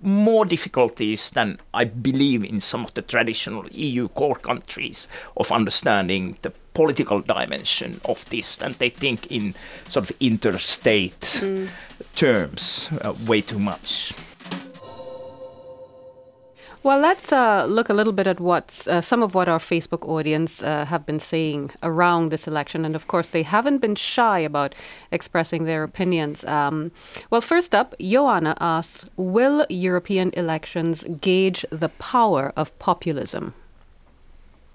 [0.06, 6.38] more difficulties than I believe in some of the traditional EU core countries of understanding
[6.42, 9.54] the political dimension of this, and they think in
[9.88, 11.70] sort of interstate mm.
[12.14, 14.12] terms uh, way too much.
[16.86, 20.08] Well, let's uh, look a little bit at what uh, some of what our Facebook
[20.08, 24.38] audience uh, have been saying around this election, and of course, they haven't been shy
[24.38, 24.72] about
[25.10, 26.44] expressing their opinions.
[26.44, 26.92] Um,
[27.28, 33.54] well, first up, Joanna asks, "Will European elections gauge the power of populism?"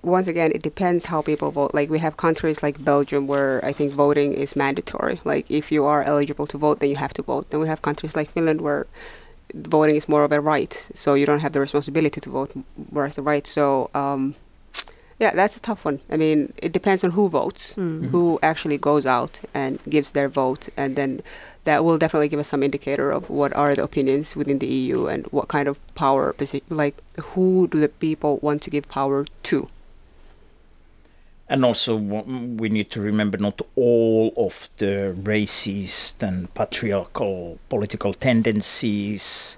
[0.03, 1.73] Once again, it depends how people vote.
[1.73, 5.21] Like we have countries like Belgium where I think voting is mandatory.
[5.23, 7.51] Like if you are eligible to vote, then you have to vote.
[7.51, 8.85] Then we have countries like Finland where
[9.53, 12.51] voting is more of a right, so you don't have the responsibility to vote,
[12.89, 13.45] whereas the right.
[13.47, 14.35] So um,
[15.21, 15.99] yeah, that's a tough one.
[16.09, 18.07] I mean, it depends on who votes, mm-hmm.
[18.07, 21.21] who actually goes out and gives their vote, and then
[21.65, 25.05] that will definitely give us some indicator of what are the opinions within the EU
[25.05, 26.35] and what kind of power,
[26.69, 29.67] like who do the people want to give power to.
[31.51, 39.57] And also, we need to remember not all of the racist and patriarchal political tendencies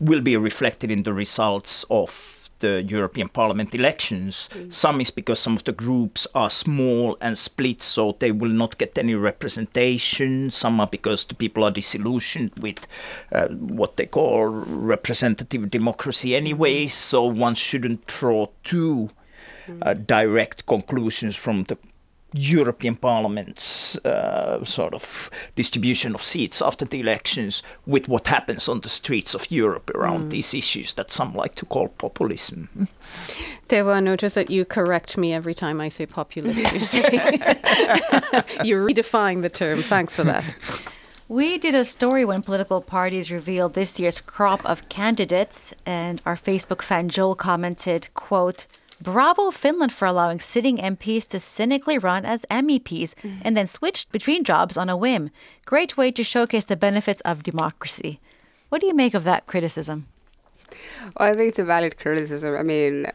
[0.00, 4.48] will be reflected in the results of the European Parliament elections.
[4.54, 4.72] Mm.
[4.72, 8.78] Some is because some of the groups are small and split, so they will not
[8.78, 10.50] get any representation.
[10.50, 12.86] Some are because the people are disillusioned with
[13.32, 16.86] uh, what they call representative democracy, anyway.
[16.86, 19.10] So one shouldn't draw too
[19.82, 21.76] uh, direct conclusions from the
[22.34, 28.80] European Parliament's uh, sort of distribution of seats after the elections with what happens on
[28.80, 30.30] the streets of Europe around mm.
[30.30, 32.88] these issues that some like to call populism.
[33.68, 36.70] Teivo, I notice that you correct me every time I say populism.
[36.74, 37.00] You, say.
[38.62, 39.80] you redefine the term.
[39.80, 40.44] Thanks for that.
[41.28, 46.36] We did a story when political parties revealed this year's crop of candidates, and our
[46.36, 48.66] Facebook fan Joel commented, quote,
[49.00, 54.44] Bravo Finland for allowing sitting MPs to cynically run as MEPs and then switch between
[54.44, 55.30] jobs on a whim.
[55.66, 58.20] Great way to showcase the benefits of democracy.
[58.68, 60.06] What do you make of that criticism?
[61.18, 62.56] Well, I think it's a valid criticism.
[62.56, 63.06] I mean,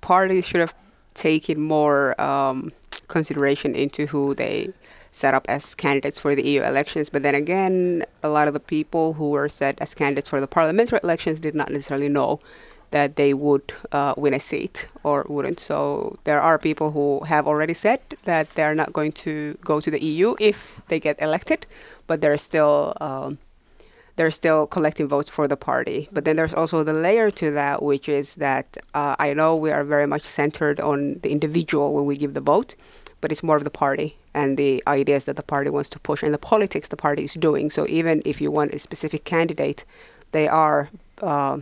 [0.00, 0.74] parties should have
[1.14, 2.72] taken more um,
[3.08, 4.72] consideration into who they
[5.10, 7.10] set up as candidates for the EU elections.
[7.10, 10.46] But then again, a lot of the people who were set as candidates for the
[10.46, 12.40] parliamentary elections did not necessarily know
[12.92, 15.58] that they would uh, win a seat or wouldn't.
[15.58, 19.90] So there are people who have already said that they're not going to go to
[19.90, 21.66] the EU if they get elected,
[22.06, 22.94] but they're still.
[23.00, 23.38] Um,
[24.16, 26.08] they're still collecting votes for the party.
[26.12, 29.70] But then there's also the layer to that, which is that uh, I know we
[29.70, 32.74] are very much centered on the individual when we give the vote,
[33.22, 36.22] but it's more of the party and the ideas that the party wants to push
[36.22, 37.70] and the politics the party is doing.
[37.70, 39.86] So even if you want a specific candidate,
[40.32, 40.90] they are
[41.22, 41.60] uh,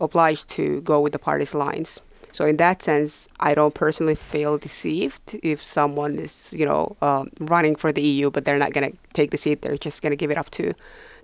[0.00, 2.00] obliged to go with the party's lines.
[2.32, 7.30] So in that sense, I don't personally feel deceived if someone is, you know, um,
[7.40, 9.62] running for the EU, but they're not going to take the seat.
[9.62, 10.72] They're just going to give it up to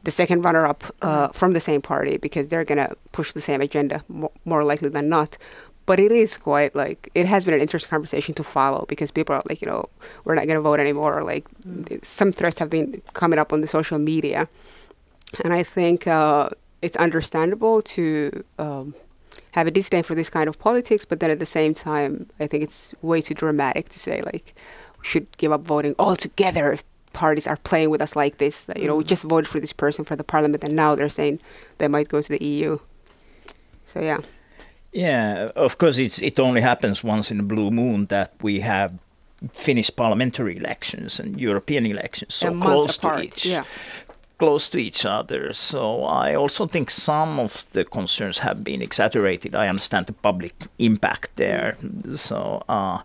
[0.03, 3.61] the second runner-up uh, from the same party because they're going to push the same
[3.61, 5.37] agenda mo- more likely than not.
[5.85, 9.37] But it is quite like it has been an interesting conversation to follow because people
[9.37, 9.89] are like, you know,
[10.25, 11.17] we're not going to vote anymore.
[11.19, 12.05] Or like mm.
[12.05, 14.49] some threats have been coming up on the social media,
[15.45, 16.51] and I think uh,
[16.83, 18.95] it's understandable to um,
[19.53, 21.05] have a disdain for this kind of politics.
[21.05, 24.55] But then at the same time, I think it's way too dramatic to say like
[24.99, 28.67] we should give up voting altogether if parties are playing with us like this.
[28.67, 29.09] That you know we mm.
[29.09, 31.41] just voted for this person for the parliament, and now they're saying
[31.79, 32.79] they might go to the EU.
[33.87, 34.19] So yeah.
[34.93, 38.99] Yeah, of course, it's it only happens once in a blue moon that we have
[39.53, 43.19] Finnish parliamentary elections and European elections so close apart.
[43.19, 43.47] to each.
[43.47, 43.65] Yeah.
[44.39, 45.53] Close to each other.
[45.53, 49.55] So I also think some of the concerns have been exaggerated.
[49.55, 51.77] I understand the public impact there.
[52.17, 52.99] So, uh,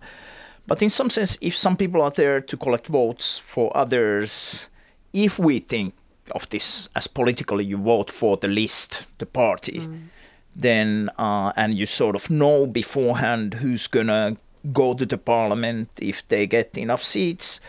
[0.67, 4.69] but in some sense, if some people are there to collect votes for others,
[5.13, 5.93] if we think
[6.31, 9.79] of this as politically, you vote for the list, the party.
[9.79, 10.09] Mm
[10.55, 14.35] then uh, and you sort of know beforehand who's gonna
[14.71, 17.59] go to the parliament if they get enough seats,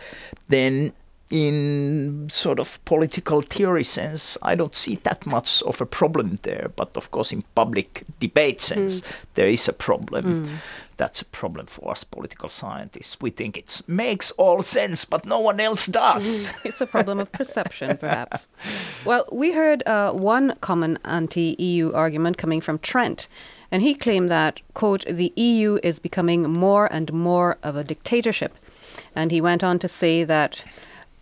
[0.47, 0.93] then
[1.33, 6.69] in sort of political theory sense, I don't see that much of a problem there.
[6.75, 9.11] But of course, in public debate sense, mm.
[9.33, 10.25] there is a problem.
[10.25, 10.49] Mm.
[10.97, 13.19] That's a problem for us political scientists.
[13.19, 16.49] We think it makes all sense, but no one else does.
[16.49, 16.65] Mm.
[16.65, 18.47] it's a problem of perception, perhaps.
[19.03, 23.27] well, we heard uh, one common anti EU argument coming from Trent.
[23.71, 28.53] And he claimed that, quote, the EU is becoming more and more of a dictatorship.
[29.15, 30.63] And he went on to say that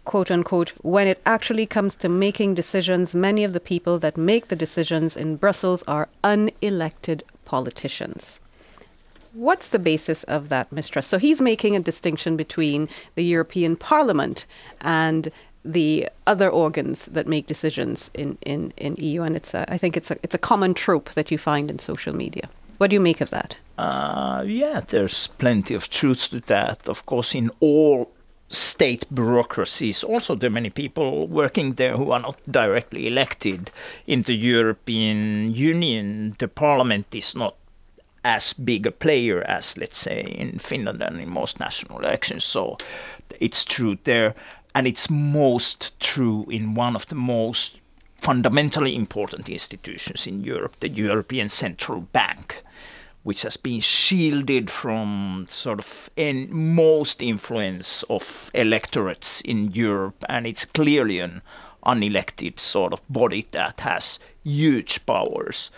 [0.05, 4.47] quote unquote, when it actually comes to making decisions, many of the people that make
[4.47, 8.39] the decisions in Brussels are unelected politicians.
[9.33, 11.09] What's the basis of that mistrust?
[11.09, 14.45] So he's making a distinction between the European Parliament
[14.81, 15.31] and
[15.63, 19.95] the other organs that make decisions in, in, in EU, and it's a, I think
[19.95, 22.49] it's a it's a common trope that you find in social media.
[22.77, 23.57] What do you make of that?
[23.77, 26.89] Uh, yeah, there's plenty of truth to that.
[26.89, 28.11] Of course, in all
[28.51, 30.03] state bureaucracies.
[30.03, 33.71] Also, there are many people working there who are not directly elected.
[34.05, 37.55] In the European Union, the parliament is not
[38.23, 42.43] as big a player as, let's say, in Finland and in most national elections.
[42.43, 42.77] So
[43.39, 44.35] it's true there.
[44.75, 47.81] And it's most true in one of the most
[48.19, 52.63] fundamentally important institutions in Europe, the European Central Bank
[53.23, 60.47] which has been shielded from sort of in most influence of electorates in Europe, and
[60.47, 61.41] it's clearly an
[61.85, 65.69] unelected sort of body that has huge powers.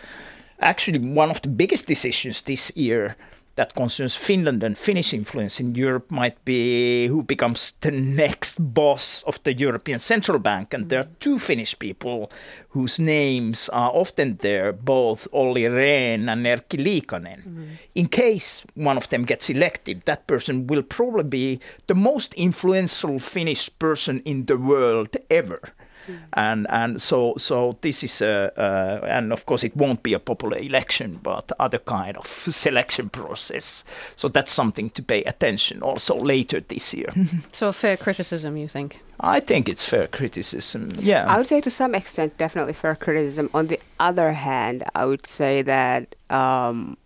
[0.60, 3.15] Actually, one of the biggest decisions this year
[3.56, 9.24] that concerns Finland and Finnish influence in Europe might be who becomes the next boss
[9.28, 10.74] of the European Central Bank.
[10.74, 12.32] And there are two Finnish people
[12.70, 17.44] whose names are often there, both Olli Rehn and Erkki Liikanen.
[17.44, 17.68] Mm.
[17.94, 23.20] In case one of them gets elected, that person will probably be the most influential
[23.20, 25.62] Finnish person in the world ever.
[26.08, 26.17] Mm.
[26.33, 30.19] And and so so this is a uh, and of course it won't be a
[30.19, 33.83] popular election, but other kind of selection process.
[34.15, 37.10] So that's something to pay attention also later this year.
[37.51, 38.99] so fair criticism, you think?
[39.19, 40.91] I think it's fair criticism.
[40.99, 43.49] Yeah, I would say to some extent definitely fair criticism.
[43.54, 46.15] On the other hand, I would say that.
[46.29, 46.97] Um,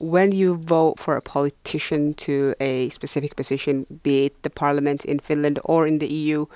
[0.00, 5.20] when you vote for a politician to a specific position, be it the parliament in
[5.20, 6.46] Finland or in the EU,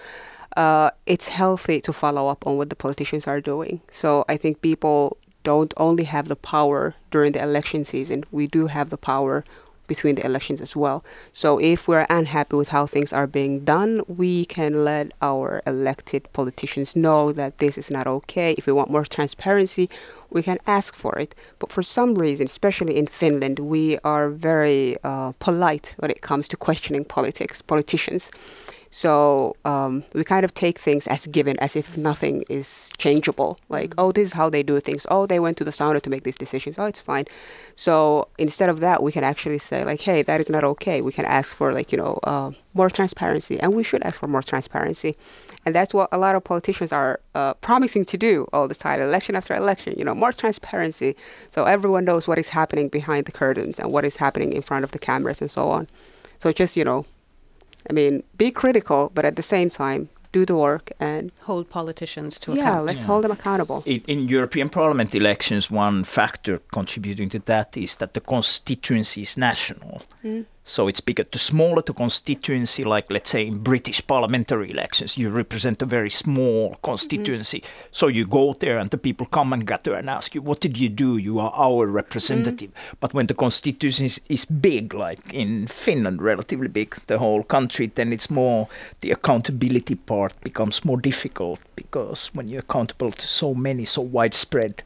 [0.56, 3.80] uh, it's healthy to follow up on what the politicians are doing.
[3.90, 8.24] So I think people don't only have the power during the election season.
[8.30, 9.44] We do have the power
[9.86, 11.04] between the elections as well.
[11.32, 16.32] So if we're unhappy with how things are being done, we can let our elected
[16.32, 18.54] politicians know that this is not okay.
[18.56, 19.90] If we want more transparency,
[20.30, 21.34] we can ask for it.
[21.58, 26.48] But for some reason, especially in Finland, we are very uh, polite when it comes
[26.48, 28.30] to questioning politics, politicians.
[28.94, 33.58] So um, we kind of take things as given, as if nothing is changeable.
[33.68, 35.04] Like, oh, this is how they do things.
[35.10, 36.78] Oh, they went to the sauna to make these decisions.
[36.78, 37.24] Oh, it's fine.
[37.74, 41.02] So instead of that, we can actually say like, hey, that is not okay.
[41.02, 44.28] We can ask for like you know uh, more transparency, and we should ask for
[44.28, 45.16] more transparency.
[45.66, 49.00] And that's what a lot of politicians are uh, promising to do all the time,
[49.00, 49.96] election after election.
[49.98, 51.16] You know, more transparency,
[51.50, 54.84] so everyone knows what is happening behind the curtains and what is happening in front
[54.84, 55.88] of the cameras and so on.
[56.38, 57.06] So just you know
[57.90, 62.38] I mean, be critical, but at the same time, do the work and hold politicians
[62.40, 62.58] to account.
[62.58, 62.86] yeah, account.
[62.86, 63.06] let's Yeah.
[63.06, 63.82] hold them accountable.
[63.86, 69.36] In, in European Parliament elections, one factor contributing to that is that the constituency is
[69.36, 70.02] national.
[70.22, 70.40] Hmm.
[70.66, 71.24] So it's bigger.
[71.30, 76.08] The smaller the constituency, like let's say in British parliamentary elections, you represent a very
[76.08, 76.80] small mm-hmm.
[76.82, 77.60] constituency.
[77.60, 77.88] Mm-hmm.
[77.92, 80.78] So you go there and the people come and gather and ask you, what did
[80.78, 81.18] you do?
[81.18, 81.96] You are our mm-hmm.
[81.96, 82.70] representative.
[82.70, 82.96] Mm-hmm.
[83.00, 87.92] But when the constituency is, is, big, like in Finland, relatively big, the whole country,
[87.94, 88.68] then it's more
[89.00, 94.82] the accountability part becomes more difficult because when you're accountable to so many, so widespread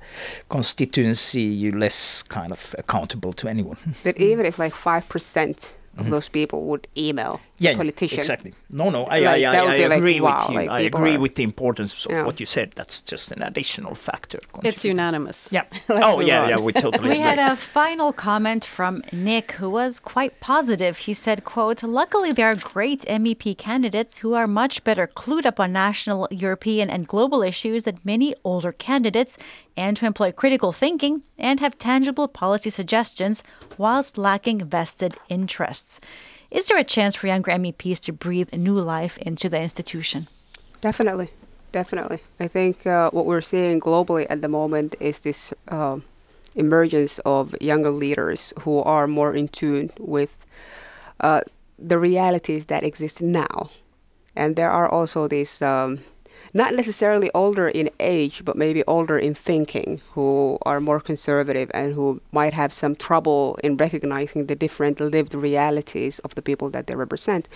[0.48, 3.76] constituency, you're less kind of accountable to anyone.
[4.02, 5.67] But even if like 5%
[5.98, 6.10] most mm-hmm.
[6.12, 8.20] those people would email yeah, the politician.
[8.20, 8.54] Exactly.
[8.70, 10.56] No, no, I, like, I, I, I agree like, wow, with you.
[10.60, 11.18] Like I agree are...
[11.18, 12.22] with the importance of yeah.
[12.22, 12.70] what you said.
[12.76, 14.38] That's just an additional factor.
[14.62, 15.48] It's unanimous.
[15.50, 15.64] Yeah.
[15.88, 16.48] oh, yeah, on.
[16.50, 20.98] yeah, we totally We had a final comment from Nick, who was quite positive.
[20.98, 25.58] He said, quote, Luckily, there are great MEP candidates who are much better clued up
[25.58, 29.36] on national, European, and global issues than many older candidates
[29.78, 33.42] and to employ critical thinking and have tangible policy suggestions
[33.78, 36.00] whilst lacking vested interests.
[36.50, 40.26] Is there a chance for younger MEPs to breathe new life into the institution?
[40.80, 41.30] Definitely,
[41.72, 42.18] definitely.
[42.40, 46.02] I think uh, what we're seeing globally at the moment is this um
[46.58, 50.30] emergence of younger leaders who are more in tune with
[51.20, 51.40] uh,
[51.78, 53.70] the realities that exist now.
[54.34, 56.00] And there are also these, um,
[56.54, 61.94] not necessarily older in age, but maybe older in thinking, who are more conservative and
[61.94, 66.86] who might have some trouble in recognizing the different lived realities of the people that
[66.86, 67.48] they represent.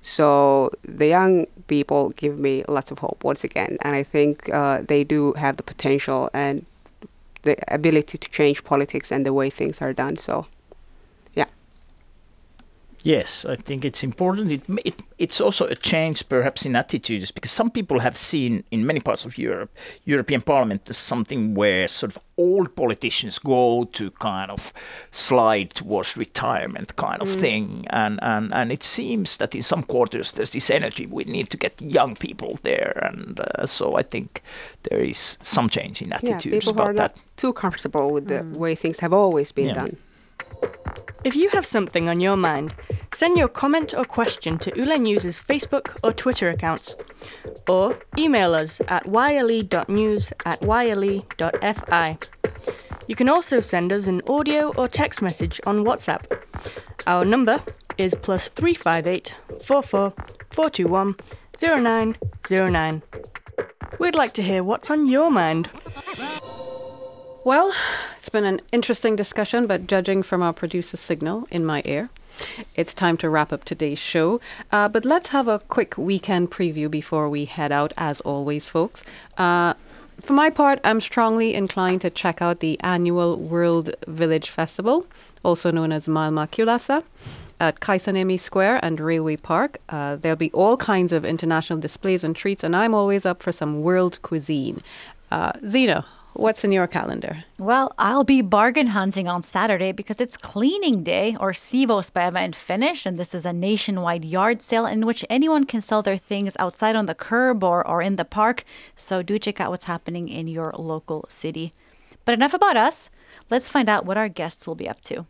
[0.00, 4.82] So the young people give me lots of hope once again, and I think uh,
[4.86, 6.66] they do have the potential and
[7.42, 10.16] the ability to change politics and the way things are done.
[10.16, 10.46] So,
[13.06, 14.50] Yes, I think it's important.
[14.50, 18.86] It, it it's also a change, perhaps, in attitudes, because some people have seen in
[18.86, 19.70] many parts of Europe,
[20.06, 24.72] European Parliament as something where sort of old politicians go to kind of
[25.12, 30.32] slide towards retirement, kind of thing, and and and it seems that in some quarters
[30.32, 31.04] there's this energy.
[31.06, 34.40] We need to get young people there, and uh, so I think
[34.90, 37.22] there is some change in yeah, attitudes people who are about not that.
[37.36, 39.74] too comfortable with the way things have always been Yeah.
[39.74, 39.96] done.
[41.24, 42.74] If you have something on your mind,
[43.14, 46.96] send your comment or question to Yle News' Facebook or Twitter accounts,
[47.68, 52.18] or email us at yle.news at yle.fi.
[53.06, 56.40] You can also send us an audio or text message on WhatsApp.
[57.06, 57.60] Our number
[57.98, 60.12] is plus 358 44
[60.50, 61.14] 421
[61.56, 63.02] 0909.
[64.00, 65.70] We'd like to hear what's on your mind.
[67.44, 67.72] Well,
[68.16, 72.08] it's been an interesting discussion, but judging from our producer's signal in my ear,
[72.74, 74.40] it's time to wrap up today's show.
[74.72, 79.04] Uh, but let's have a quick weekend preview before we head out, as always, folks.
[79.38, 79.74] Uh,
[80.20, 85.06] for my part, I'm strongly inclined to check out the annual World Village Festival,
[85.42, 87.02] also known as Maailma kylässä,
[87.60, 89.78] at Kaisaniemi Square and Railway Park.
[89.88, 93.52] Uh, there'll be all kinds of international displays and treats, and I'm always up for
[93.52, 94.82] some world cuisine.
[95.30, 97.44] Uh, Zena, what's in your calendar?
[97.58, 103.06] Well, I'll be bargain hunting on Saturday because it's cleaning day or Siivouspäivä in Finnish,
[103.06, 106.96] and this is a nationwide yard sale in which anyone can sell their things outside
[106.96, 108.64] on the curb or, or in the park.
[108.96, 111.72] So do check out what's happening in your local city.
[112.24, 113.10] But enough about us.
[113.50, 115.26] Let's find out what our guests will be up to.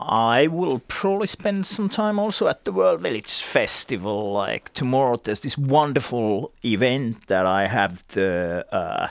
[0.00, 4.32] I will probably spend some time also at the World Village Festival.
[4.32, 9.08] Like tomorrow, there's this wonderful event that I have the uh,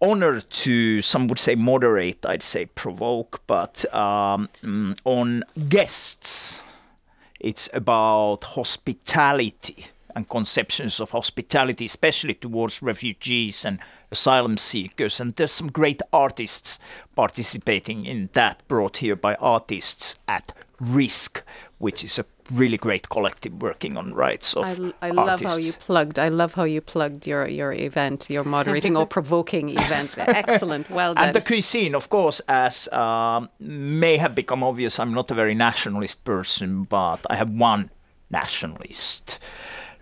[0.00, 4.48] honor to, some would say moderate, I'd say provoke, but um,
[5.04, 6.62] on guests.
[7.38, 13.78] It's about hospitality and conceptions of hospitality, especially towards refugees and
[14.10, 15.20] asylum seekers.
[15.20, 16.78] And there's some great artists
[17.14, 21.42] participating in that, brought here by artists at risk,
[21.78, 24.66] which is a really great collective working on rights of
[25.00, 26.18] I, I love how you plugged.
[26.18, 30.14] I love how you plugged your your event, your moderating or provoking event.
[30.18, 30.90] Excellent.
[30.90, 31.26] Well done.
[31.26, 35.54] And the cuisine, of course, as um, may have become obvious, I'm not a very
[35.54, 37.90] nationalist person, but I have one
[38.30, 39.38] nationalist,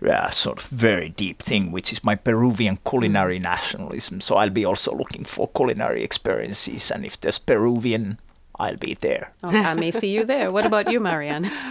[0.07, 4.21] uh, sort of very deep thing, which is my Peruvian culinary nationalism.
[4.21, 8.19] So I'll be also looking for culinary experiences, and if there's Peruvian,
[8.59, 9.31] I'll be there.
[9.43, 10.51] Oh, I may see you there.
[10.51, 11.49] What about you, Maryan?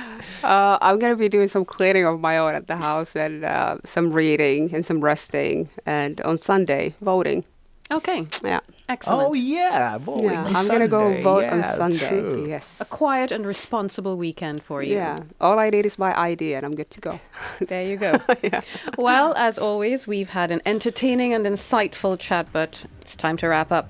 [0.42, 3.76] Uh, I'm gonna be doing some cleaning of my own at the house and uh,
[3.84, 7.44] some reading and some resting, and on Sunday voting.
[7.90, 9.28] Okay, Yeah, excellent.
[9.28, 10.44] Oh yeah, voting yeah.
[10.54, 11.22] I'm gonna go Sunday.
[11.22, 12.08] vote on Sunday.
[12.08, 12.44] true.
[12.48, 12.80] Yes.
[12.80, 14.94] A quiet and responsible weekend for you.
[14.94, 15.20] Yeah.
[15.40, 17.20] All I need is my ID, and I'm good to go.
[17.60, 18.18] There you go.
[18.96, 23.72] Well, as always, we've had an entertaining and insightful chat, but it's time to wrap
[23.72, 23.88] up.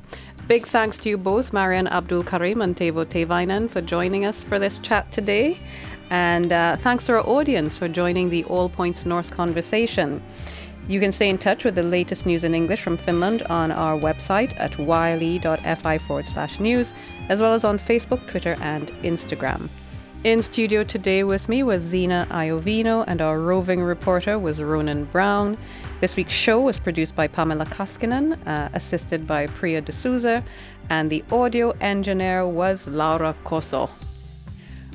[0.49, 4.79] Big thanks to you both, Maryan Abdulkarim and Teivo Teivainen, for joining us for this
[4.79, 5.57] chat today.
[6.11, 10.21] And uh, thanks to our audience for joining the All Points North conversation.
[10.89, 13.99] You can stay in touch with the latest news in English from Finland on our
[13.99, 16.95] website at yle.fi forward slash news,
[17.29, 19.69] as well as on Facebook, Twitter, and Instagram.
[20.23, 25.57] In studio today with me was Zena Iovino, and our roving reporter was Ronan Brown.
[26.03, 30.45] This week's show was produced by Pamela Kaskinen, uh, assisted by Priya D'Souza,
[30.91, 33.89] and the audio engineer was Laura Coso.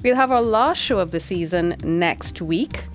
[0.03, 2.85] We'll have our last show of the season next week,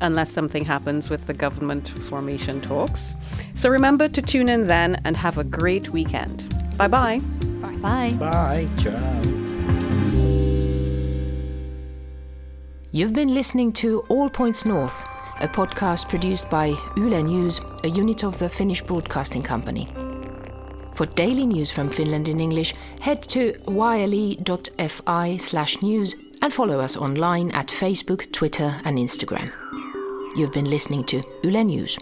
[0.00, 3.14] unless something happens with the government formation talks.
[3.54, 6.44] So remember to tune in then and have a great weekend.
[6.76, 7.20] Bye bye.
[7.60, 7.76] Bye.
[7.76, 8.68] Bye, Bye.
[8.78, 9.22] ciao.
[12.90, 15.04] You've been listening to All Points North,
[15.40, 19.88] a podcast produced by Yle News, a unit of the Finnish Broadcasting Company.
[20.94, 26.96] For daily news from Finland in English, head to yle.fi slash news and follow us
[26.96, 29.52] online at Facebook, Twitter and Instagram.
[30.38, 31.98] You've been listening to Yle News.